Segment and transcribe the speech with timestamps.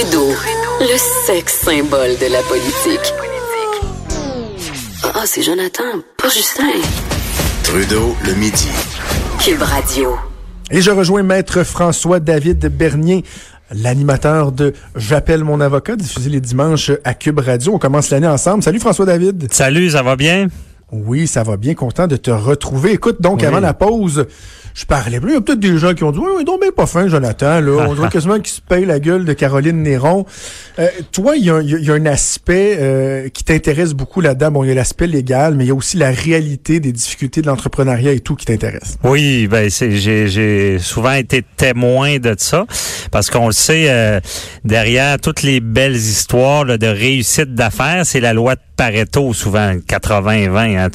[0.00, 0.28] Trudeau,
[0.80, 0.96] le
[1.26, 3.12] sexe symbole de la politique.
[5.02, 5.82] Ah, c'est Jonathan,
[6.16, 6.70] pas Justin.
[7.64, 8.68] Trudeau, le midi.
[9.40, 10.14] Cube Radio.
[10.70, 13.24] Et je rejoins Maître François-David Bernier,
[13.72, 17.72] l'animateur de J'appelle mon avocat, diffusé les dimanches à Cube Radio.
[17.74, 18.62] On commence l'année ensemble.
[18.62, 19.52] Salut François-David.
[19.52, 20.46] Salut, ça va bien?
[20.92, 21.74] Oui, ça va bien.
[21.74, 22.92] Content de te retrouver.
[22.92, 24.26] Écoute, donc, avant la pause,
[24.78, 25.30] je parlais plus.
[25.30, 27.60] Il y a peut-être des gens qui ont dit, oui, donc bien pas fin, Jonathan,
[27.60, 27.86] là.
[27.88, 30.24] On dirait quasiment qu'il se paye la gueule de Caroline Néron.
[30.78, 34.52] Euh, toi, il y, a, y, a un aspect euh, qui t'intéresse beaucoup là-dedans.
[34.52, 37.42] Bon, il y a l'aspect légal, mais il y a aussi la réalité des difficultés
[37.42, 38.98] de l'entrepreneuriat et tout qui t'intéresse.
[39.02, 42.64] Oui, ben j'ai souvent été témoin de ça
[43.10, 44.20] parce qu'on le sait, euh,
[44.64, 49.72] derrière toutes les belles histoires là, de réussite d'affaires, c'est la loi de Pareto souvent
[49.74, 50.78] 80-20.
[50.78, 50.88] Hein,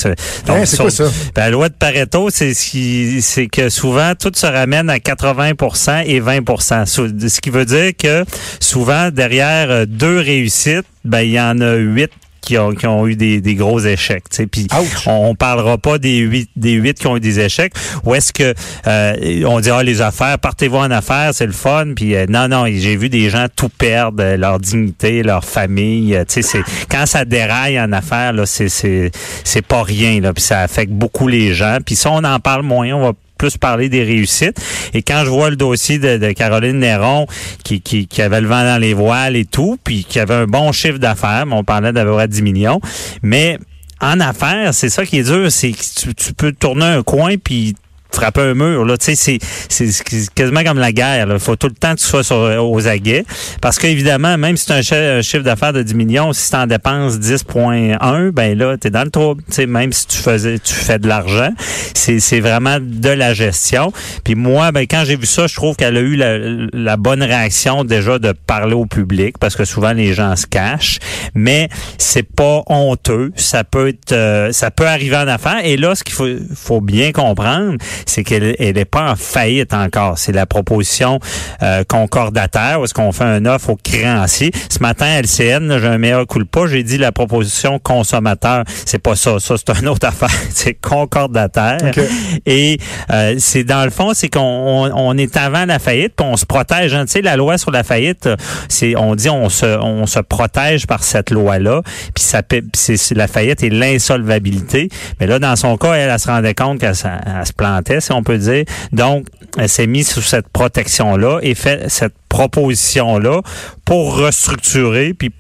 [0.47, 1.03] Donc, c'est quoi ça?
[1.35, 6.21] Ben, la loi de Pareto, c'est c'est que souvent tout se ramène à 80% et
[6.21, 8.23] 20% Ce qui veut dire que
[8.59, 12.11] souvent derrière deux réussites, ben il y en a huit
[12.43, 14.25] qui ont, qui ont eu des, des gros échecs.
[14.51, 14.67] Puis
[15.05, 17.73] on, on, parlera pas des huit des huit qui ont eu des échecs.
[18.03, 18.53] Ou est-ce que
[18.87, 21.93] euh, on dira ah, les affaires, partez-vous en affaires, c'est le fun.
[21.95, 26.17] Puis euh, non, non, j'ai vu des gens tout perdre, euh, leur dignité, leur famille.
[26.27, 29.11] Tu sais, quand ça déraille en affaires, là, c'est c'est
[29.43, 30.19] c'est pas rien.
[30.19, 31.77] Là, puis ça affecte beaucoup les gens.
[31.83, 32.91] Puis ça, on en parle moins.
[32.91, 33.13] On va
[33.57, 34.59] parler des réussites.
[34.93, 37.27] Et quand je vois le dossier de, Caroline Néron,
[37.63, 40.47] qui, qui, qui, avait le vent dans les voiles et tout, puis qui avait un
[40.47, 42.81] bon chiffre d'affaires, on parlait d'avoir 10 millions,
[43.21, 43.57] mais
[44.01, 47.35] en affaires, c'est ça qui est dur, c'est que tu, tu, peux tourner un coin
[47.37, 47.75] puis
[48.15, 48.85] frapper un mur.
[48.85, 51.27] Là, tu sais, c'est, quasiment comme la guerre.
[51.31, 53.25] Il faut tout le temps que tu sois sur, aux aguets.
[53.61, 56.67] Parce qu'évidemment, même si tu as un, chiffre d'affaires de 10 millions, si tu en
[56.67, 59.43] dépenses 10,1, ben là, tu es dans le trouble.
[59.47, 61.49] Tu sais, même si tu faisais tu fais de l'argent,
[61.93, 63.91] c'est, c'est vraiment de la gestion.
[64.23, 66.37] Puis moi, ben quand j'ai vu ça, je trouve qu'elle a eu la,
[66.73, 70.99] la bonne réaction déjà de parler au public, parce que souvent les gens se cachent.
[71.33, 73.31] Mais c'est pas honteux.
[73.35, 75.61] Ça peut être euh, ça peut arriver en affaires.
[75.63, 80.17] Et là, ce qu'il faut, faut bien comprendre, c'est qu'elle n'est pas en faillite encore.
[80.17, 81.19] C'est la proposition
[81.61, 84.51] euh, concordataire où est-ce qu'on fait un offre au créancier.
[84.69, 88.63] Ce matin, LCN, j'ai un meilleur coup de pas, j'ai dit la proposition consommateur.
[88.85, 89.39] C'est pas ça.
[89.39, 90.29] Ça, c'est une autre affaire.
[90.51, 91.77] C'est concordataire.
[92.45, 92.77] Et
[93.11, 96.45] euh, c'est dans le fond, c'est qu'on on, est avant la faillite, puis on se
[96.45, 96.93] protège.
[96.93, 97.05] Hein.
[97.05, 98.29] Tu sais, la loi sur la faillite,
[98.69, 101.81] c'est on dit on se on se protège par cette loi-là.
[102.13, 102.41] Puis ça
[102.73, 104.89] c'est la faillite et l'insolvabilité.
[105.19, 108.23] Mais là, dans son cas, elle, elle se rendait compte qu'elle se plantait si on
[108.23, 108.65] peut dire.
[108.91, 109.27] Donc,
[109.57, 113.41] elle s'est mise sous cette protection-là et fait cette proposition-là
[113.85, 115.31] pour restructurer puis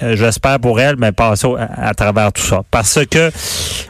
[0.00, 2.62] j'espère pour elle, mais passer à, travers tout ça.
[2.70, 3.30] Parce que,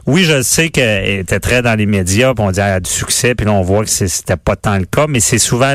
[0.06, 2.91] oui, je sais qu'elle était très dans les médias, puis on dit qu'elle a du
[2.91, 5.75] succès, puis là, on voit que c'était pas tant le cas, mais c'est souvent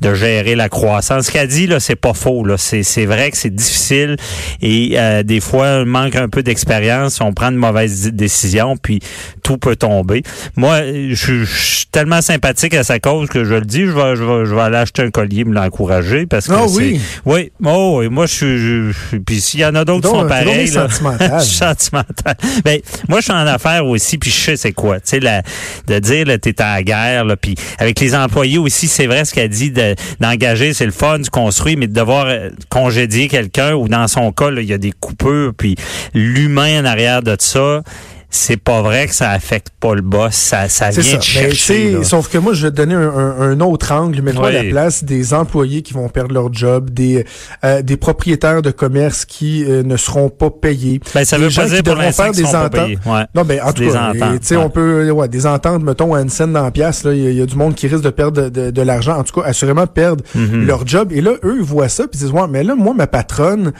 [0.00, 1.26] de gérer la croissance.
[1.26, 2.44] Ce qu'elle dit, là, c'est pas faux.
[2.44, 2.56] Là.
[2.56, 4.16] C'est, c'est vrai que c'est difficile
[4.60, 9.00] et euh, des fois, on manque un peu d'expérience, on prend de mauvaises décisions, puis
[9.42, 10.22] tout peut tomber.
[10.56, 14.24] Moi, je, suis tellement sympathique à sa cause que je le dis, je vais, je
[14.24, 17.00] vais, je vais aller acheter un collier, me l'encourager, parce que oh, oui?
[17.24, 18.58] Oui, oh, oui, moi, je suis...
[18.58, 20.68] Je, puis s'il y en a d'autres qui sont pareils.
[20.68, 21.40] sentimental.
[21.42, 22.36] sentimental.
[22.64, 25.00] Ben, moi, je suis en affaires aussi, puis je sais c'est quoi.
[25.00, 25.42] Tu sais,
[25.86, 29.24] de dire, là, t'es à la guerre, là, puis avec les employés aussi, c'est vrai
[29.24, 29.72] ce qu'elle dit
[30.20, 34.32] d'engager, c'est le fun, du construit, mais de devoir euh, congédier quelqu'un, ou dans son
[34.32, 35.76] cas, il y a des coupures, puis
[36.14, 37.82] l'humain en arrière de ça,
[38.30, 40.34] c'est pas vrai que ça affecte pas le boss.
[40.34, 42.04] Ça, ça vient de chercher.
[42.04, 43.08] sauf que moi, je vais te donner un,
[43.40, 44.20] un, autre angle.
[44.20, 47.24] Mets-toi à la place des employés qui vont perdre leur job, des,
[47.64, 51.00] euh, des propriétaires de commerce qui euh, ne seront pas payés.
[51.14, 52.74] Ben, ça veut pas dire pour faire des ententes.
[53.06, 53.24] Ouais.
[53.34, 54.56] Non, ben, en tout cas, ouais.
[54.56, 57.40] on peut, ouais, des ententes, mettons, à une scène dans la pièce, là, il y,
[57.40, 59.18] a du monde qui risque de perdre de, de, l'argent.
[59.18, 60.64] En tout cas, assurément perdre mm-hmm.
[60.64, 61.12] leur job.
[61.12, 63.72] Et là, eux, ils voient ça, puis ils disent, ouais, mais là, moi, ma patronne,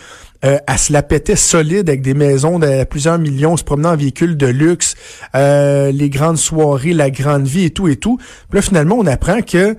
[0.45, 3.97] euh, elle se la pétait solide avec des maisons de plusieurs millions, se promenant en
[3.97, 4.95] véhicule de luxe,
[5.35, 8.19] euh, les grandes soirées, la grande vie et tout et tout.
[8.49, 9.77] Puis là, finalement, on apprend que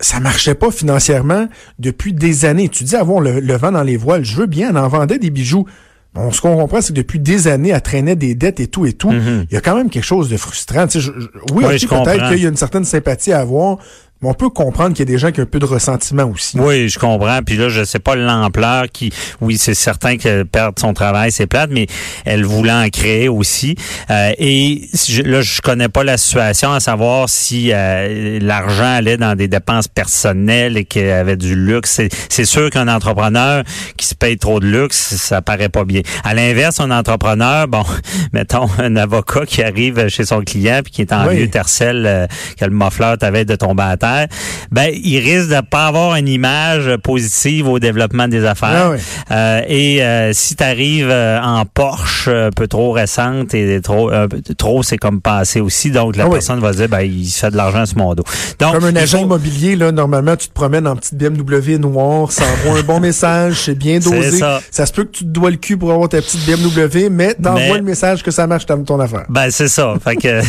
[0.00, 2.68] ça marchait pas financièrement depuis des années.
[2.68, 5.30] Tu dis avoir le, vent dans les voiles, je veux bien, elle en vendait des
[5.30, 5.66] bijoux.
[6.12, 8.86] Bon, ce qu'on comprend, c'est que depuis des années, elle traînait des dettes et tout
[8.86, 9.10] et tout.
[9.10, 9.46] Mm-hmm.
[9.50, 10.86] Il y a quand même quelque chose de frustrant.
[10.86, 11.10] Tu sais,
[11.52, 13.78] oui, peut-être qu'il y a une certaine sympathie à avoir
[14.24, 16.58] on peut comprendre qu'il y a des gens qui ont un peu de ressentiment aussi.
[16.58, 17.40] Oui, je comprends.
[17.44, 21.46] Puis là, je sais pas l'ampleur qui, oui, c'est certain qu'elle perd son travail, c'est
[21.46, 21.86] plate, mais
[22.24, 23.76] elle voulait en créer aussi.
[24.10, 24.88] Euh, et
[25.24, 29.88] là, je connais pas la situation à savoir si euh, l'argent allait dans des dépenses
[29.88, 32.00] personnelles et qu'elle avait du luxe.
[32.28, 33.62] C'est sûr qu'un entrepreneur
[33.96, 36.00] qui se paye trop de luxe, ça paraît pas bien.
[36.24, 37.84] À l'inverse, un entrepreneur, bon,
[38.32, 42.26] mettons un avocat qui arrive chez son client puis qui est en vieux tercel, euh,
[42.58, 44.28] que le moffleur t'avait de tomber à terre affaires,
[44.70, 48.92] ben il risque de pas avoir une image positive au développement des affaires.
[49.30, 53.80] Ah euh, et euh, si tu arrives euh, en Porsche un peu trop récente et
[53.80, 54.10] trop
[54.58, 57.56] trop c'est comme passé aussi, donc la ah personne va dire ben il fait de
[57.56, 58.22] l'argent à ce monde.
[58.58, 62.44] Donc comme un agent immobilier là, normalement tu te promènes en petite BMW noire, ça
[62.44, 64.38] envoie un bon message, c'est bien dosé.
[64.38, 64.60] Ça.
[64.70, 64.86] ça.
[64.86, 67.78] se peut que tu te dois le cul pour avoir ta petite BMW, mais t'envoies
[67.78, 69.24] le message que ça marche ton affaire.
[69.28, 69.94] Ben c'est ça.
[70.02, 70.40] Fait que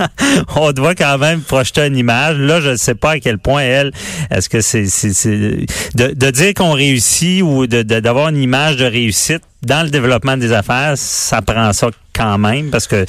[0.56, 2.36] on doit quand même projeter une image.
[2.38, 3.92] Là, je sais pas à quel point elle,
[4.30, 4.82] est-ce que c'est
[5.94, 10.36] de, de dire qu'on réussit ou de d'avoir une image de réussite dans le développement
[10.36, 13.06] des affaires, ça prend ça quand même parce que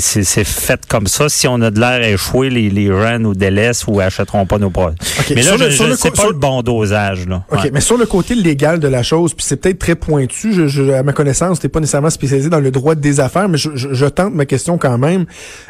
[0.00, 1.28] c'est fait comme ça.
[1.28, 4.58] Si on a de l'air à échouer, les, les gens nous délaissent ou achèteront pas
[4.58, 4.96] nos produits.
[5.34, 7.26] mais là, je, ne sais pas le bon dosage.
[7.26, 7.44] Là.
[7.50, 10.92] OK, mais sur le côté légal de la chose, puis c'est peut-être très pointu, je,
[10.92, 14.34] à ma connaissance, t'es pas nécessairement spécialisé dans le droit des affaires, mais je, tente
[14.34, 15.26] ma question quand même.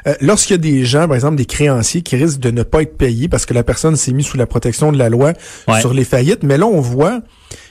[0.06, 2.82] Euh, Lorsqu'il y a des gens, par exemple des créanciers, qui risquent de ne pas
[2.82, 5.32] être payés parce que la personne s'est mise sous la protection de la loi
[5.80, 7.20] sur les faillites, mais là, on voit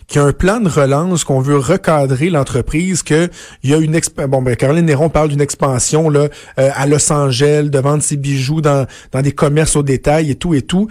[0.07, 3.30] qu'il y a un plan de relance, qu'on veut recadrer l'entreprise, qu'il
[3.63, 6.28] y a une bon ben Caroline Néron parle d'une expansion là
[6.60, 10.36] euh, à Los Angeles, de vendre ses bijoux dans, dans des commerces au détail et
[10.36, 10.88] tout et tout.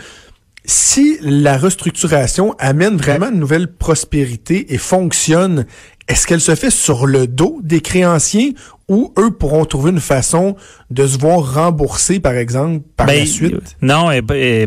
[0.66, 5.66] Si la restructuration amène vraiment une nouvelle prospérité et fonctionne,
[6.08, 8.54] est-ce qu'elle se fait sur le dos des créanciers
[8.88, 10.56] ou eux pourront trouver une façon
[10.90, 13.76] de se voir rembourser, par exemple, par la ben, suite?
[13.82, 14.66] Non, et, et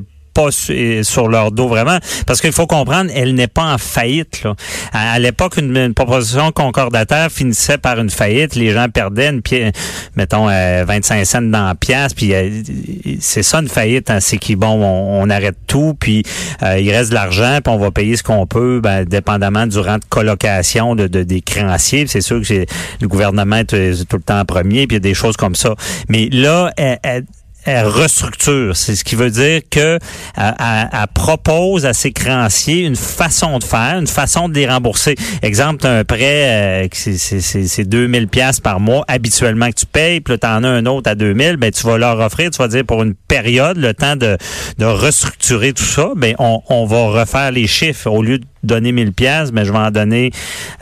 [1.03, 1.97] sur leur dos vraiment.
[2.25, 4.43] Parce qu'il faut comprendre, elle n'est pas en faillite.
[4.43, 4.55] Là.
[4.93, 8.55] À, l'époque, une, proposition concordataire finissait par une faillite.
[8.55, 9.71] Les gens perdaient une pièce,
[10.15, 12.13] mettons, 25 euh, cents dans la pièce.
[12.13, 12.61] Puis euh,
[13.19, 14.09] c'est ça une faillite.
[14.09, 16.23] Hein, c'est qu'il bon, on, arrête tout, puis
[16.63, 19.77] euh, il reste de l'argent, puis on va payer ce qu'on peut, ben, dépendamment du
[19.79, 22.07] rang de colocation de, des créanciers.
[22.07, 22.65] C'est sûr que
[23.01, 25.55] le gouvernement est tout le temps en premier, puis il y a des choses comme
[25.55, 25.75] ça.
[26.09, 27.23] Mais là, elle, elle
[27.67, 28.75] restructure.
[28.75, 29.99] C'est ce qui veut dire que
[30.37, 35.15] elle, propose à ses créanciers une façon de faire, une façon de les rembourser.
[35.41, 40.47] Exemple, un prêt, euh, c'est 2000 pièces par mois habituellement que tu payes, puis tu
[40.47, 43.03] en as un autre à 2000, ben tu vas leur offrir, tu vas dire pour
[43.03, 44.37] une période, le temps de,
[44.77, 48.91] de restructurer tout ça, ben on, on va refaire les chiffres au lieu de donner
[48.91, 50.31] 1000 pièces, mais je vais en donner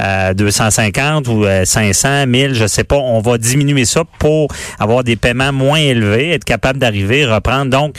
[0.02, 2.98] euh, 250 ou 500, 1000, je sais pas.
[2.98, 4.48] On va diminuer ça pour
[4.80, 7.72] avoir des paiements moins élevés, être capable d'arriver, reprendre.
[7.72, 7.96] Donc,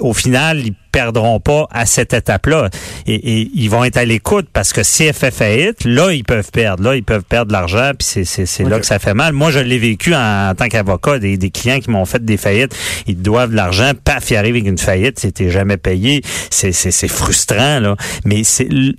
[0.00, 2.68] au final, ils perdront pas à cette étape-là.
[3.06, 6.50] Et, ils vont être à l'écoute parce que si elle fait faillite, là, ils peuvent
[6.52, 6.84] perdre.
[6.84, 9.32] Là, ils peuvent perdre de l'argent, puis c'est là que ça fait mal.
[9.32, 12.76] Moi, je l'ai vécu en, tant qu'avocat, des, des, clients qui m'ont fait des faillites.
[13.06, 16.22] Ils doivent de l'argent, paf, ils arrivent avec une faillite, c'était jamais payé.
[16.50, 17.96] C'est frustrant, là.
[18.24, 18.42] Mais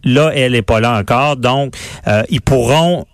[0.04, 1.38] là, elle est pas là encore.
[1.38, 1.76] Donc,
[2.08, 3.06] euh, ils pourront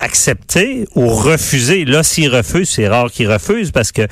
[0.00, 1.84] accepter ou refuser.
[1.84, 4.06] Là, s'ils refusent, c'est rare qu'ils refusent parce que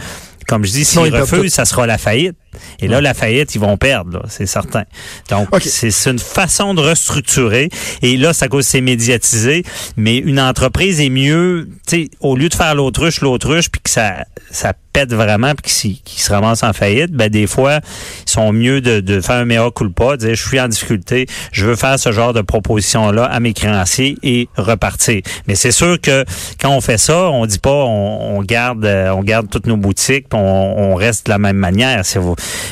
[0.46, 2.36] comme je dis, s'ils refusent, ça sera la faillite.
[2.80, 4.84] Et là, la faillite, ils vont perdre, c'est certain.
[5.30, 7.68] Donc, c'est une façon de restructurer.
[8.02, 9.64] Et là, ça cause c'est médiatisé.
[9.96, 13.90] Mais une entreprise est mieux, tu sais, au lieu de faire l'autruche, l'autruche, puis que
[13.90, 17.80] ça, ça pète vraiment, puis qu'ils se ramassent en faillite, ben des fois,
[18.26, 21.26] ils sont mieux de, de faire un mea culpa, de dire, je suis en difficulté,
[21.52, 25.20] je veux faire ce genre de proposition-là à mes créanciers et repartir.
[25.48, 26.24] Mais c'est sûr que
[26.58, 30.38] quand on fait ça, on dit pas, on, garde, on garde toutes nos boutiques, on,
[30.38, 32.04] on reste de la même manière.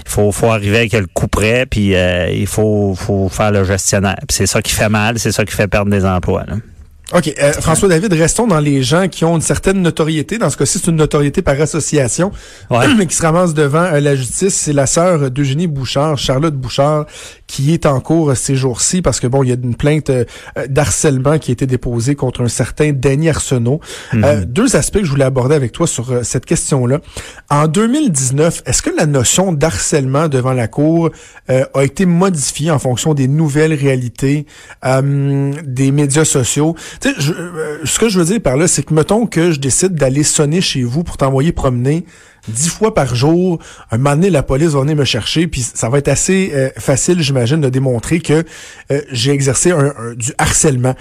[0.05, 3.65] Il faut, faut arriver avec le coup près, puis euh, il faut, faut faire le
[3.65, 4.17] gestionnaire.
[4.31, 6.45] C'est ça qui fait mal, c'est ça qui fait perdre des emplois.
[6.47, 6.57] Là.
[7.13, 7.35] OK.
[7.39, 10.39] Euh, François David, restons dans les gens qui ont une certaine notoriété.
[10.39, 12.33] Dans ce cas-ci, c'est une notoriété par association,
[12.71, 14.55] mais qui se ramasse devant euh, la justice.
[14.55, 17.05] C'est la sœur d'Eugénie Bouchard, Charlotte Bouchard,
[17.47, 20.25] qui est en cours ces jours-ci parce que bon, il y a une plainte euh,
[20.69, 23.81] d'harcèlement qui a été déposée contre un certain Danny Arsenault.
[24.15, 24.45] Mhm.
[24.47, 27.01] deux aspects que je voulais aborder avec toi sur cette question-là.
[27.51, 31.11] En 2019, est-ce que la notion d'harcèlement devant la cour
[31.49, 34.47] a été modifiée en fonction des nouvelles réalités
[34.83, 36.75] des médias sociaux?
[37.03, 39.95] Je, euh, ce que je veux dire par là, c'est que mettons que je décide
[39.95, 42.05] d'aller sonner chez vous pour t'envoyer promener
[42.49, 43.59] dix fois par jour.
[43.91, 46.71] Un moment donné, la police va venir me chercher, puis ça va être assez euh,
[46.79, 48.45] facile, j'imagine, de démontrer que
[48.91, 49.73] euh, j'ai exercé
[50.17, 50.95] du harcèlement.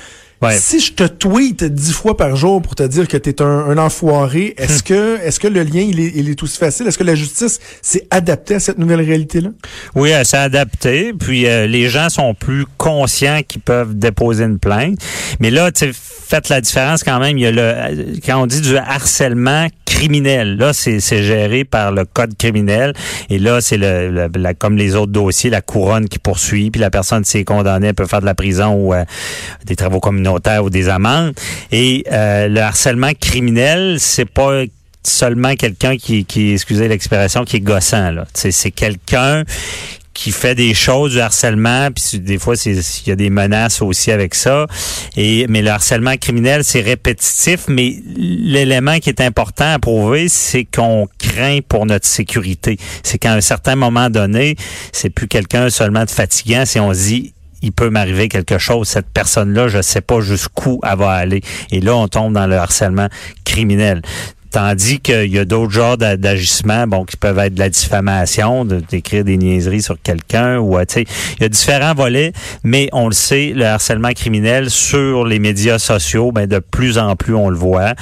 [0.52, 3.78] Si je te tweet dix fois par jour pour te dire que tu es un,
[3.78, 4.84] enfoiré, est-ce hmm.
[4.84, 6.88] que est-ce que le lien il est, il est aussi facile?
[6.88, 9.50] Est-ce que la justice s'est adaptée à cette nouvelle réalité-là?
[9.96, 11.14] Oui, elle s'est adaptée.
[11.14, 15.00] Puis euh, les gens sont plus conscients qu'ils peuvent déposer une plainte.
[15.40, 17.38] Mais là, tu faites la différence quand même.
[17.38, 22.04] Il y a le quand on dit du harcèlement criminel, là, c'est géré par le
[22.06, 22.94] code criminel.
[23.30, 26.72] Et là, c'est le, comme les autres dossiers, la couronne qui poursuit.
[26.72, 29.06] Puis la personne, s'est condamnée, peut faire de la prison ou euh,
[29.66, 31.34] des travaux communautaires ou des amendes.
[31.72, 34.64] Et euh, le harcèlement criminel, c'est pas
[35.04, 38.12] seulement quelqu'un qui, qui excusez l'expression, qui est gossant.
[38.12, 38.26] Là.
[38.34, 39.44] C'est quelqu'un
[40.14, 44.12] qui fait des choses du harcèlement, puis des fois il y a des menaces aussi
[44.12, 44.68] avec ça.
[45.18, 50.66] Et mais le harcèlement criminel c'est répétitif, mais l'élément qui est important à prouver, c'est
[50.66, 52.78] qu'on craint pour notre sécurité.
[53.04, 54.56] C'est qu'à un certain moment donné,
[54.92, 58.90] c'est plus quelqu'un seulement de fatigant, si on se dit il peut m'arriver quelque chose.
[58.90, 61.42] Cette personne-là, je sais pas jusqu'où elle va aller.
[61.72, 63.08] Et là, on tombe dans le harcèlement
[63.46, 64.02] criminel.
[64.54, 69.24] Tandis qu'il y a d'autres genres d'agissements, bon, qui peuvent être de la diffamation, d'écrire
[69.24, 71.06] des niaiseries sur quelqu'un, ou tu sais,
[71.38, 72.34] il y a différents volets,
[72.64, 77.16] mais on le sait, le harcèlement criminel sur les médias sociaux, ben de plus en
[77.16, 77.96] plus on le voit,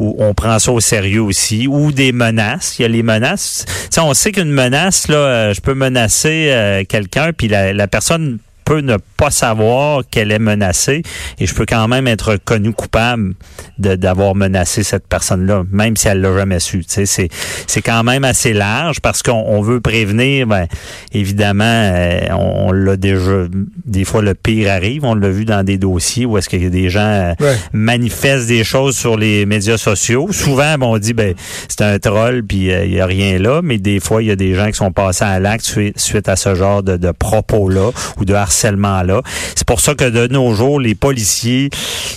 [0.00, 2.80] ou on prend ça au sérieux aussi, ou des menaces.
[2.80, 3.64] Il y a les menaces.
[3.88, 8.38] sais, on sait qu'une menace, là, euh, je peux menacer euh, quelqu'un, puis la personne
[8.64, 11.02] peut ne pas savoir qu'elle est menacée
[11.38, 13.34] et je peux quand même être connu coupable
[13.78, 16.84] d'avoir menacé cette personne-là, même si elle l'a jamais su.
[16.86, 20.46] C'est c'est quand même assez large parce qu'on veut prévenir.
[20.46, 20.66] Ben,
[21.12, 23.46] évidemment, euh, on, l'a déjà.
[23.84, 25.04] Des fois, le pire arrive.
[25.04, 28.96] On l'a vu dans des dossiers où est-ce a des gens euh, manifestent des choses
[28.96, 30.28] sur les médias sociaux.
[30.32, 31.34] Souvent, on dit ben
[31.68, 34.30] c'est un troll puis euh, il y a rien là, mais des fois il y
[34.30, 35.64] a des gens qui sont passés à l'acte
[35.96, 40.08] suite, à ce genre de, de propos là ou de harcèlement C'est pour ça que
[40.08, 41.70] de nos jours, les policiers,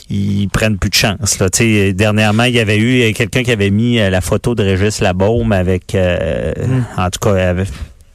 [0.10, 1.40] ils prennent plus de chance.
[1.40, 1.48] Là.
[1.94, 5.52] dernièrement, il y avait eu quelqu'un qui avait mis euh, la photo de Régis Labaume
[5.52, 6.84] avec, euh, hmm.
[6.98, 7.64] en tout cas, je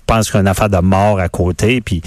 [0.06, 2.02] pense qu'une affaire de mort à côté, puis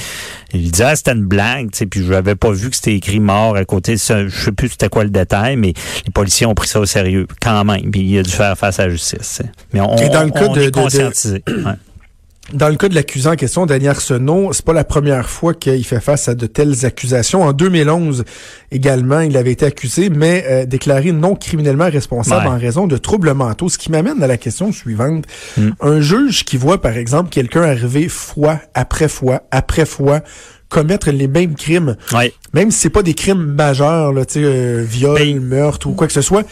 [0.54, 3.56] il disait ah, c'était une blague, puis je n'avais pas vu que c'était écrit mort
[3.56, 3.96] à côté.
[3.96, 5.74] Je sais plus c'était quoi le détail, mais
[6.06, 8.80] les policiers ont pris ça au sérieux quand même, puis il a dû faire face
[8.80, 9.42] à la justice.
[9.74, 11.44] Mais on, dans le cas de, est conscientisé.
[12.52, 15.86] Dans le cas de l'accusé en question, Daniel Arsenault, c'est pas la première fois qu'il
[15.86, 17.42] fait face à de telles accusations.
[17.44, 18.26] En 2011
[18.70, 23.34] également, il avait été accusé, mais euh, déclaré non criminellement responsable en raison de troubles
[23.34, 23.70] mentaux.
[23.70, 25.24] Ce qui m'amène à la question suivante.
[25.56, 25.70] Hmm.
[25.80, 30.20] Un juge qui voit, par exemple, quelqu'un arriver fois après fois après fois
[30.74, 31.96] commettre les mêmes crimes,
[32.54, 36.14] même si c'est pas des crimes majeurs, là, euh, viol, ben, meurtre ou quoi que
[36.14, 36.44] ce soit,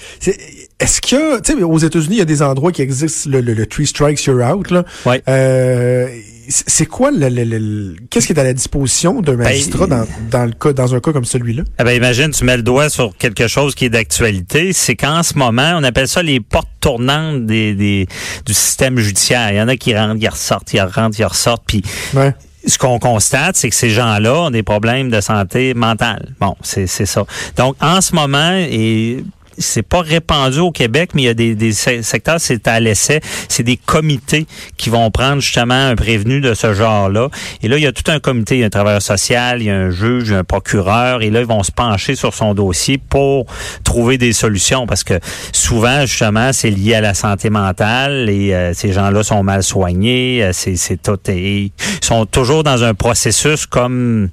[0.80, 3.66] est-ce que, tu sais, aux États-Unis, il y a des endroits qui existent, le, le,
[3.66, 4.86] three strikes, you're out, là.
[5.08, 5.24] Ouais.
[5.28, 6.08] Euh,
[6.50, 10.52] c'est quoi le, qu'est-ce qui est à la disposition d'un ben, magistrat dans, dans, le
[10.52, 11.64] cas dans un cas comme celui-là?
[11.80, 15.24] Eh ben imagine tu mets le doigt sur quelque chose qui est d'actualité, c'est qu'en
[15.24, 18.08] ce moment, on appelle ça les portes tournantes des, des
[18.46, 19.52] du système judiciaire.
[19.52, 21.84] Il y en a qui rentrent, qui ressortent, qui rentrent, qui ressortent puis
[22.16, 22.34] ouais
[22.66, 26.34] ce qu'on constate, c'est que ces gens-là ont des problèmes de santé mentale.
[26.40, 27.26] Bon, c'est ça.
[27.58, 29.24] Donc, en ce moment, et
[29.62, 33.22] c'est pas répandu au Québec, mais il y a des, des secteurs, c'est à l'essai,
[33.48, 34.46] c'est des comités
[34.78, 37.30] qui vont prendre justement un prévenu de ce genre-là.
[37.62, 39.66] Et là, il y a tout un comité, il y a un travailleur social, il
[39.66, 42.98] y a un juge, un procureur, et là, ils vont se pencher sur son dossier
[42.98, 43.46] pour
[43.84, 45.20] trouver des solutions, parce que
[45.52, 50.44] souvent, justement, c'est lié à la santé mentale, et euh, ces gens-là sont mal soignés,
[50.44, 54.30] euh, c'est, c'est tout, ils sont toujours dans un processus comme,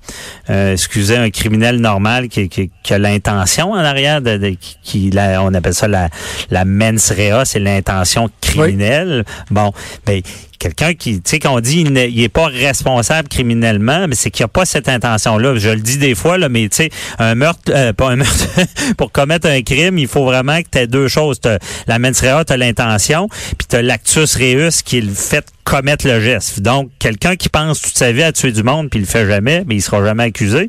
[0.50, 5.10] euh, excusez, un criminel normal qui, qui, qui a l'intention en arrière de, de qui
[5.40, 6.08] on appelle ça la,
[6.50, 9.24] la mens rea, c'est l'intention criminelle.
[9.50, 9.72] Bon,
[10.06, 10.22] ben,
[10.58, 14.46] quelqu'un qui, tu sais, qu'on dit il n'est pas responsable criminellement, mais c'est qu'il n'y
[14.46, 15.56] a pas cette intention-là.
[15.56, 18.46] Je le dis des fois, là, mais tu sais, un meurtre, euh, pas un meurtre,
[18.96, 21.40] pour commettre un crime, il faut vraiment que tu deux choses.
[21.86, 26.06] la mens rea, tu as l'intention, puis tu as l'actus reus qui le fait commettre
[26.06, 26.60] le geste.
[26.60, 29.26] Donc, quelqu'un qui pense toute sa vie à tuer du monde puis il le fait
[29.26, 30.68] jamais, mais il sera jamais accusé.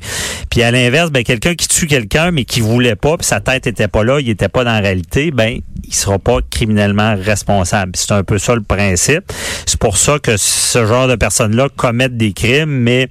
[0.50, 3.66] Puis à l'inverse, ben quelqu'un qui tue quelqu'un mais qui voulait pas, puis sa tête
[3.66, 7.94] était pas là, il était pas dans la réalité, ben il sera pas criminellement responsable.
[7.96, 9.32] C'est un peu ça le principe.
[9.80, 13.08] Pour ça que ce genre de personnes-là commettent des crimes, mais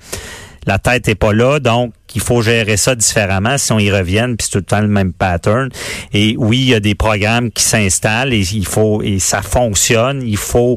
[0.66, 4.36] la tête est pas là, donc qu'il faut gérer ça différemment si on y revienne,
[4.36, 5.68] puis c'est tout le temps le même pattern.
[6.12, 10.22] Et oui, il y a des programmes qui s'installent et il faut et ça fonctionne.
[10.22, 10.76] Il faut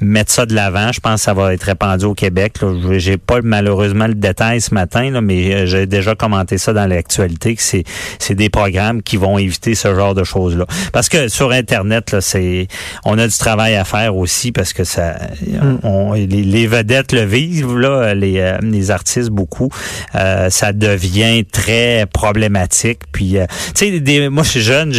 [0.00, 0.90] mettre ça de l'avant.
[0.92, 2.54] Je pense que ça va être répandu au Québec.
[2.92, 6.86] J'ai pas malheureusement le détail ce matin, là, mais euh, j'ai déjà commenté ça dans
[6.86, 7.84] l'actualité que c'est
[8.18, 10.66] c'est des programmes qui vont éviter ce genre de choses là.
[10.92, 12.68] Parce que sur Internet, là, c'est
[13.04, 15.78] on a du travail à faire aussi parce que ça mm.
[15.82, 19.70] on, les, vedettes le vivent là, les, euh, les artistes beaucoup.
[20.14, 23.00] Euh, ça devient très problématique.
[23.12, 24.92] Puis, euh, tu sais, moi, je suis jeune,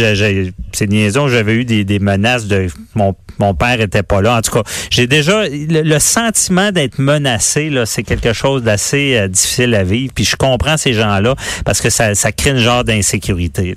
[0.72, 4.38] c'est niaison, j'avais eu des, menaces de mon mon père était pas là.
[4.38, 9.28] En tout cas, j'ai déjà le, sentiment d'être menacé là, c'est quelque chose d'assez euh,
[9.28, 10.12] difficile à vivre.
[10.14, 13.76] Puis je comprends ces gens-là parce que ça, ça crée une genre d'insécurité.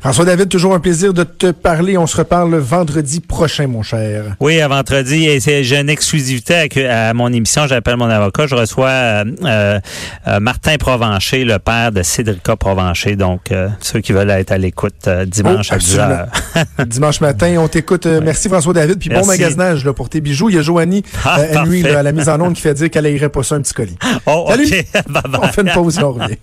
[0.00, 1.96] François David, toujours un plaisir de te parler.
[1.96, 4.36] On se reparle vendredi prochain, mon cher.
[4.40, 5.26] Oui, à vendredi.
[5.26, 7.66] Et j'ai une exclusivité à, mon émission.
[7.66, 8.46] J'appelle mon avocat.
[8.46, 9.80] Je reçois euh, euh,
[10.40, 13.16] Martin Provencher, le père de Cédrica Provencher.
[13.16, 16.86] Donc, euh, ceux qui veulent être à l'écoute dimanche oh, à 10h.
[16.86, 18.06] dimanche matin, on t'écoute.
[18.06, 18.98] Merci François David.
[18.98, 20.50] Puis bon magasinage là, pour tes bijoux.
[20.50, 23.28] Il y a Joanie ah, à la mise en onde qui fait dire qu'elle irait
[23.30, 23.96] pas ça un petit colis.
[24.26, 24.66] Oh, Salut.
[25.42, 26.36] on fait une pause, on revient.